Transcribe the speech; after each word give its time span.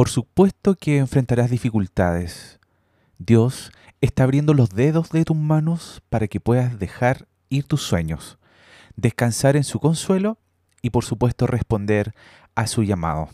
Por 0.00 0.08
supuesto 0.08 0.76
que 0.76 0.96
enfrentarás 0.96 1.50
dificultades. 1.50 2.58
Dios 3.18 3.70
está 4.00 4.22
abriendo 4.24 4.54
los 4.54 4.70
dedos 4.70 5.10
de 5.10 5.26
tus 5.26 5.36
manos 5.36 6.00
para 6.08 6.26
que 6.26 6.40
puedas 6.40 6.78
dejar 6.78 7.28
ir 7.50 7.64
tus 7.64 7.82
sueños, 7.82 8.38
descansar 8.96 9.56
en 9.56 9.64
su 9.64 9.78
consuelo 9.78 10.38
y 10.80 10.88
por 10.88 11.04
supuesto 11.04 11.46
responder 11.46 12.14
a 12.54 12.66
su 12.66 12.82
llamado. 12.82 13.28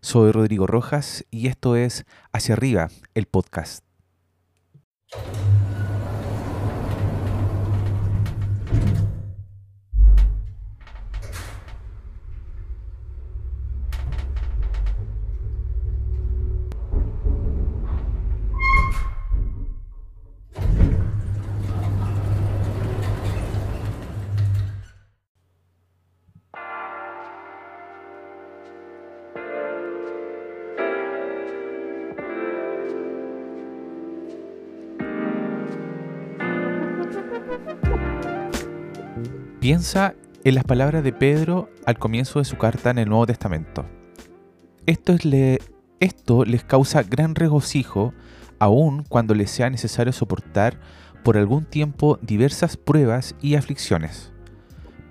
Soy 0.00 0.32
Rodrigo 0.32 0.66
Rojas 0.66 1.26
y 1.30 1.46
esto 1.46 1.76
es 1.76 2.06
Hacia 2.32 2.54
arriba, 2.54 2.88
el 3.14 3.26
podcast. 3.26 3.84
Piensa 39.64 40.14
en 40.44 40.56
las 40.56 40.64
palabras 40.64 41.02
de 41.02 41.14
Pedro 41.14 41.70
al 41.86 41.98
comienzo 41.98 42.38
de 42.38 42.44
su 42.44 42.58
carta 42.58 42.90
en 42.90 42.98
el 42.98 43.08
Nuevo 43.08 43.24
Testamento. 43.24 43.86
Esto, 44.84 45.16
le, 45.22 45.58
esto 46.00 46.44
les 46.44 46.64
causa 46.64 47.02
gran 47.02 47.34
regocijo 47.34 48.12
aun 48.58 49.04
cuando 49.08 49.34
les 49.34 49.50
sea 49.50 49.70
necesario 49.70 50.12
soportar 50.12 50.78
por 51.22 51.38
algún 51.38 51.64
tiempo 51.64 52.18
diversas 52.20 52.76
pruebas 52.76 53.36
y 53.40 53.54
aflicciones. 53.54 54.34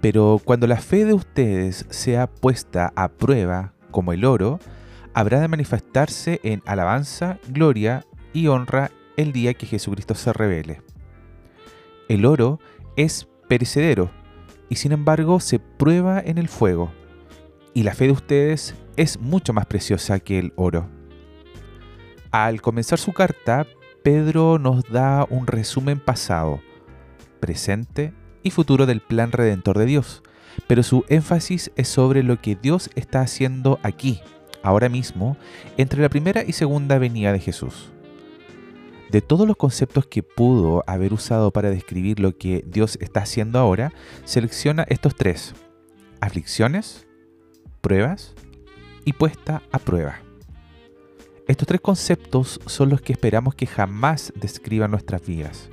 Pero 0.01 0.39
cuando 0.45 0.67
la 0.67 0.77
fe 0.77 1.03
de 1.03 1.15
ustedes 1.15 1.87
sea 1.89 2.27
puesta 2.27 2.93
a 2.95 3.07
prueba 3.07 3.73
como 3.89 4.13
el 4.13 4.23
oro, 4.23 4.59
habrá 5.15 5.39
de 5.39 5.47
manifestarse 5.47 6.39
en 6.43 6.61
alabanza, 6.67 7.39
gloria 7.47 8.05
y 8.33 8.45
honra 8.49 8.91
el 9.17 9.33
día 9.33 9.55
que 9.55 9.65
Jesucristo 9.65 10.13
se 10.13 10.31
revele. 10.31 10.83
El 12.07 12.27
oro 12.27 12.59
es 12.95 13.27
perecedero, 13.47 14.11
y 14.69 14.75
sin 14.75 14.91
embargo 14.91 15.39
se 15.39 15.59
prueba 15.59 16.19
en 16.19 16.37
el 16.37 16.47
fuego, 16.47 16.91
y 17.73 17.83
la 17.83 17.93
fe 17.93 18.05
de 18.05 18.11
ustedes 18.11 18.75
es 18.97 19.19
mucho 19.19 19.53
más 19.53 19.65
preciosa 19.65 20.19
que 20.19 20.39
el 20.39 20.53
oro. 20.55 20.89
Al 22.31 22.61
comenzar 22.61 22.99
su 22.99 23.13
carta, 23.13 23.67
Pedro 24.03 24.59
nos 24.59 24.83
da 24.89 25.25
un 25.29 25.47
resumen 25.47 25.99
pasado, 25.99 26.59
presente 27.39 28.13
y 28.43 28.51
futuro 28.51 28.85
del 28.85 28.99
plan 28.99 29.31
redentor 29.31 29.77
de 29.77 29.85
Dios, 29.85 30.23
pero 30.67 30.83
su 30.83 31.05
énfasis 31.07 31.71
es 31.75 31.87
sobre 31.87 32.23
lo 32.23 32.41
que 32.41 32.55
Dios 32.55 32.89
está 32.95 33.21
haciendo 33.21 33.79
aquí, 33.83 34.19
ahora 34.61 34.89
mismo, 34.89 35.37
entre 35.77 36.01
la 36.01 36.09
primera 36.09 36.43
y 36.43 36.53
segunda 36.53 36.97
venida 36.97 37.31
de 37.31 37.39
Jesús. 37.39 37.92
De 39.13 39.21
todos 39.21 39.47
los 39.47 39.55
conceptos 39.57 40.07
que 40.07 40.23
pudo 40.23 40.83
haber 40.87 41.13
usado 41.13 41.51
para 41.51 41.69
describir 41.69 42.19
lo 42.19 42.35
que 42.35 42.65
Dios 42.65 42.97
está 42.99 43.19
haciendo 43.19 43.59
ahora, 43.59 43.93
selecciona 44.25 44.87
estos 44.89 45.15
tres. 45.15 45.53
Aflicciones, 46.19 47.05
pruebas 47.81 48.33
y 49.05 49.13
puesta 49.13 49.61
a 49.71 49.77
prueba. 49.77 50.15
Estos 51.47 51.67
tres 51.67 51.79
conceptos 51.79 52.59
son 52.65 52.89
los 52.89 53.01
que 53.01 53.13
esperamos 53.13 53.53
que 53.53 53.67
jamás 53.67 54.33
describan 54.35 54.89
nuestras 54.89 55.23
vidas. 55.23 55.69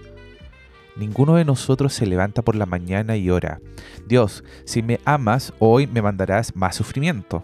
Ninguno 0.95 1.37
de 1.37 1.47
nosotros 1.47 1.95
se 1.95 2.05
levanta 2.05 2.43
por 2.43 2.57
la 2.57 2.67
mañana 2.67 3.17
y 3.17 3.31
ora, 3.31 3.63
Dios, 4.07 4.45
si 4.67 4.83
me 4.83 5.01
amas, 5.07 5.55
hoy 5.61 5.87
me 5.87 6.03
mandarás 6.03 6.55
más 6.55 6.77
sufrimiento. 6.77 7.43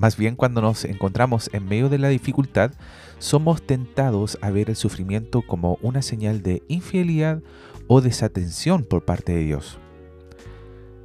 Más 0.00 0.16
bien 0.16 0.34
cuando 0.34 0.62
nos 0.62 0.86
encontramos 0.86 1.50
en 1.52 1.66
medio 1.66 1.90
de 1.90 1.98
la 1.98 2.08
dificultad, 2.08 2.72
somos 3.18 3.60
tentados 3.60 4.38
a 4.40 4.48
ver 4.50 4.70
el 4.70 4.76
sufrimiento 4.76 5.42
como 5.42 5.76
una 5.82 6.00
señal 6.00 6.42
de 6.42 6.62
infidelidad 6.68 7.42
o 7.86 8.00
desatención 8.00 8.84
por 8.84 9.04
parte 9.04 9.32
de 9.32 9.44
Dios. 9.44 9.78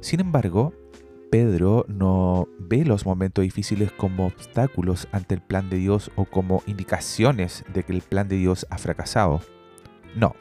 Sin 0.00 0.20
embargo, 0.20 0.72
Pedro 1.30 1.84
no 1.88 2.48
ve 2.58 2.86
los 2.86 3.04
momentos 3.04 3.42
difíciles 3.42 3.92
como 3.92 4.28
obstáculos 4.28 5.08
ante 5.12 5.34
el 5.34 5.42
plan 5.42 5.68
de 5.68 5.76
Dios 5.76 6.10
o 6.16 6.24
como 6.24 6.62
indicaciones 6.66 7.66
de 7.74 7.82
que 7.82 7.92
el 7.92 8.00
plan 8.00 8.28
de 8.28 8.36
Dios 8.36 8.66
ha 8.70 8.78
fracasado. 8.78 9.42
No, 10.14 10.34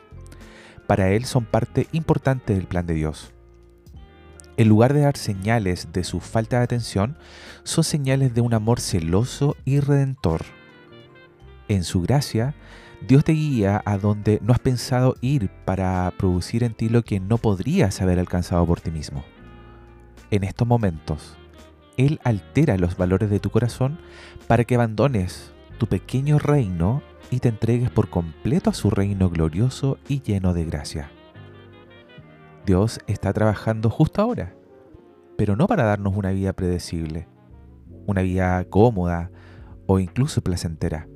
para 0.87 1.09
él 1.11 1.25
son 1.25 1.43
parte 1.43 1.87
importante 1.91 2.53
del 2.55 2.67
plan 2.67 2.85
de 2.85 2.93
Dios. 2.93 3.34
En 4.57 4.69
lugar 4.69 4.93
de 4.93 5.01
dar 5.01 5.17
señales 5.17 5.89
de 5.91 6.03
su 6.03 6.21
falta 6.21 6.59
de 6.59 6.63
atención, 6.63 7.17
son 7.63 7.83
señales 7.83 8.33
de 8.33 8.41
un 8.41 8.53
amor 8.53 8.79
celoso 8.79 9.57
y 9.65 9.81
redentor. 9.81 10.45
En 11.67 11.83
su 11.83 12.01
gracia, 12.01 12.55
Dios 13.05 13.25
te 13.25 13.33
guía 13.33 13.81
a 13.85 13.97
donde 13.97 14.39
no 14.41 14.53
has 14.53 14.59
pensado 14.59 15.15
ir 15.19 15.49
para 15.65 16.11
producir 16.17 16.63
en 16.63 16.73
ti 16.73 16.87
lo 16.87 17.03
que 17.03 17.19
no 17.19 17.37
podrías 17.37 18.01
haber 18.01 18.17
alcanzado 18.17 18.65
por 18.65 18.79
ti 18.79 18.91
mismo. 18.91 19.25
En 20.31 20.43
estos 20.43 20.67
momentos, 20.67 21.35
Él 21.97 22.19
altera 22.23 22.77
los 22.77 22.95
valores 22.95 23.29
de 23.29 23.39
tu 23.39 23.49
corazón 23.49 23.99
para 24.47 24.63
que 24.63 24.75
abandones 24.75 25.51
tu 25.77 25.87
pequeño 25.87 26.39
reino 26.39 27.01
y 27.29 27.39
te 27.39 27.49
entregues 27.49 27.89
por 27.89 28.09
completo 28.09 28.69
a 28.69 28.73
su 28.73 28.89
reino 28.89 29.29
glorioso 29.29 29.97
y 30.07 30.21
lleno 30.21 30.53
de 30.53 30.63
gracia. 30.63 31.11
Dios 32.65 32.99
está 33.05 33.31
trabajando 33.31 33.91
justo 33.91 34.23
ahora, 34.23 34.55
pero 35.37 35.55
no 35.55 35.67
para 35.67 35.83
darnos 35.83 36.15
una 36.17 36.31
vida 36.31 36.53
predecible, 36.53 37.27
una 38.07 38.23
vida 38.23 38.63
cómoda 38.65 39.29
o 39.85 39.99
incluso 39.99 40.41
placentera. 40.41 41.07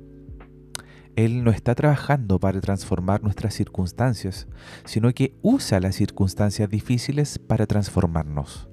Él 1.16 1.42
no 1.42 1.50
está 1.50 1.74
trabajando 1.74 2.38
para 2.38 2.60
transformar 2.60 3.24
nuestras 3.24 3.54
circunstancias, 3.54 4.46
sino 4.84 5.12
que 5.12 5.36
usa 5.42 5.80
las 5.80 5.96
circunstancias 5.96 6.70
difíciles 6.70 7.40
para 7.40 7.66
transformarnos. 7.66 8.68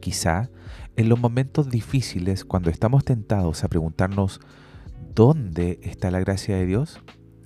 Quizá 0.00 0.50
en 0.96 1.08
los 1.08 1.18
momentos 1.18 1.70
difíciles, 1.70 2.44
cuando 2.44 2.68
estamos 2.68 3.04
tentados 3.04 3.64
a 3.64 3.68
preguntarnos 3.68 4.40
¿dónde 5.14 5.80
está 5.82 6.10
la 6.10 6.20
gracia 6.20 6.56
de 6.56 6.66
Dios? 6.66 7.00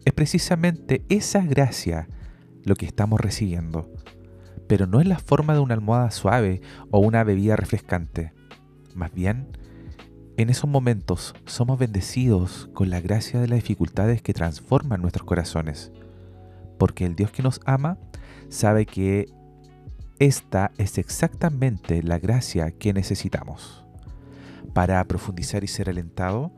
Es 0.04 0.12
precisamente 0.12 1.04
esa 1.08 1.42
gracia 1.42 2.08
lo 2.64 2.74
que 2.74 2.86
estamos 2.86 3.20
recibiendo 3.20 3.88
pero 4.68 4.86
no 4.86 5.00
es 5.00 5.06
la 5.06 5.18
forma 5.18 5.54
de 5.54 5.60
una 5.60 5.74
almohada 5.74 6.10
suave 6.10 6.60
o 6.90 7.00
una 7.00 7.24
bebida 7.24 7.56
refrescante. 7.56 8.32
Más 8.94 9.12
bien, 9.12 9.48
en 10.36 10.50
esos 10.50 10.68
momentos 10.68 11.34
somos 11.46 11.78
bendecidos 11.78 12.70
con 12.72 12.90
la 12.90 13.00
gracia 13.00 13.40
de 13.40 13.48
las 13.48 13.58
dificultades 13.58 14.22
que 14.22 14.34
transforman 14.34 15.02
nuestros 15.02 15.26
corazones, 15.26 15.92
porque 16.78 17.04
el 17.04 17.16
Dios 17.16 17.30
que 17.30 17.42
nos 17.42 17.60
ama 17.66 17.98
sabe 18.48 18.86
que 18.86 19.26
esta 20.18 20.70
es 20.78 20.98
exactamente 20.98 22.02
la 22.02 22.18
gracia 22.18 22.70
que 22.70 22.92
necesitamos. 22.92 23.84
Para 24.72 25.04
profundizar 25.04 25.64
y 25.64 25.68
ser 25.68 25.90
alentado, 25.90 26.52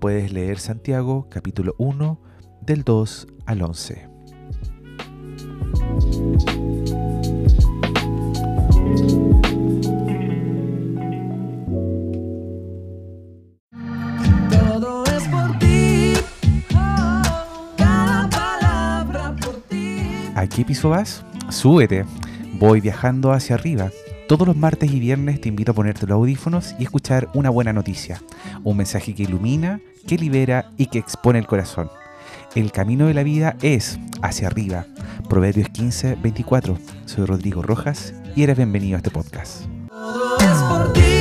puedes 0.00 0.32
leer 0.32 0.58
Santiago 0.58 1.28
capítulo 1.30 1.74
1 1.78 2.20
del 2.62 2.84
2 2.84 3.26
al 3.46 3.62
11. 3.62 4.09
Qué 20.48 20.64
piso 20.64 20.90
vas? 20.90 21.24
Súbete. 21.48 22.04
Voy 22.58 22.80
viajando 22.80 23.32
hacia 23.32 23.56
arriba. 23.56 23.90
Todos 24.28 24.46
los 24.46 24.56
martes 24.56 24.90
y 24.92 25.00
viernes 25.00 25.40
te 25.40 25.48
invito 25.48 25.72
a 25.72 25.74
ponerte 25.74 26.06
los 26.06 26.14
audífonos 26.16 26.74
y 26.78 26.84
escuchar 26.84 27.28
una 27.34 27.50
buena 27.50 27.72
noticia. 27.72 28.22
Un 28.62 28.76
mensaje 28.76 29.14
que 29.14 29.24
ilumina, 29.24 29.80
que 30.06 30.16
libera 30.16 30.70
y 30.76 30.86
que 30.86 30.98
expone 30.98 31.38
el 31.38 31.46
corazón. 31.46 31.90
El 32.54 32.72
camino 32.72 33.06
de 33.06 33.14
la 33.14 33.22
vida 33.22 33.56
es 33.62 33.98
hacia 34.22 34.46
arriba. 34.46 34.86
Proverbios 35.28 35.68
15, 35.68 36.16
24. 36.16 36.78
Soy 37.06 37.24
Rodrigo 37.26 37.62
Rojas 37.62 38.14
y 38.36 38.42
eres 38.42 38.56
bienvenido 38.56 38.96
a 38.96 38.98
este 38.98 39.10
podcast. 39.10 39.64
Todo 39.88 40.38
es 40.38 40.62
por 40.62 40.92
ti. 40.92 41.19